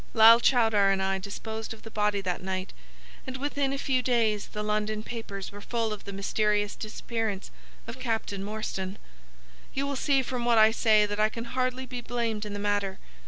[0.15, 2.73] Lal Chowdar and I disposed of the body that night,
[3.27, 7.51] and within a few days the London papers were full of the mysterious disappearance
[7.85, 8.97] of Captain Morstan.
[9.75, 12.57] You will see from what I say that I can hardly be blamed in the
[12.57, 12.97] matter.